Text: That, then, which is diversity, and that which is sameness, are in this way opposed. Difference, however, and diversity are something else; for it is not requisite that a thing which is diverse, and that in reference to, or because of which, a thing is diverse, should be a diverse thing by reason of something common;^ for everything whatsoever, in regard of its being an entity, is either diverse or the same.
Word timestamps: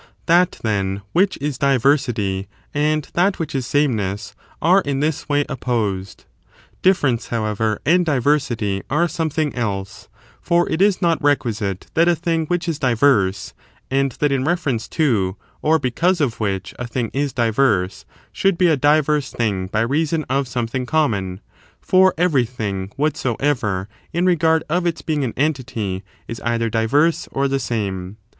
That, 0.25 0.59
then, 0.63 1.03
which 1.13 1.37
is 1.39 1.59
diversity, 1.59 2.47
and 2.73 3.07
that 3.13 3.37
which 3.37 3.53
is 3.53 3.67
sameness, 3.67 4.33
are 4.59 4.81
in 4.81 4.99
this 4.99 5.29
way 5.29 5.45
opposed. 5.47 6.25
Difference, 6.81 7.27
however, 7.27 7.79
and 7.85 8.03
diversity 8.03 8.81
are 8.89 9.07
something 9.07 9.53
else; 9.53 10.09
for 10.41 10.67
it 10.71 10.81
is 10.81 11.03
not 11.03 11.21
requisite 11.21 11.85
that 11.93 12.07
a 12.07 12.15
thing 12.15 12.47
which 12.47 12.67
is 12.67 12.79
diverse, 12.79 13.53
and 13.91 14.13
that 14.13 14.31
in 14.31 14.43
reference 14.43 14.87
to, 14.87 15.35
or 15.61 15.77
because 15.77 16.19
of 16.19 16.39
which, 16.39 16.73
a 16.79 16.87
thing 16.87 17.11
is 17.13 17.31
diverse, 17.31 18.03
should 18.31 18.57
be 18.57 18.69
a 18.69 18.75
diverse 18.75 19.29
thing 19.31 19.67
by 19.67 19.81
reason 19.81 20.25
of 20.31 20.47
something 20.47 20.87
common;^ 20.87 21.41
for 21.79 22.15
everything 22.17 22.91
whatsoever, 22.95 23.87
in 24.13 24.25
regard 24.25 24.63
of 24.67 24.87
its 24.87 25.03
being 25.03 25.23
an 25.23 25.35
entity, 25.37 26.03
is 26.27 26.39
either 26.39 26.71
diverse 26.71 27.27
or 27.31 27.47
the 27.47 27.59
same. 27.59 28.17